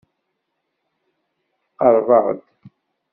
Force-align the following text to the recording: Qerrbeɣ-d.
Qerrbeɣ-d. 1.77 2.39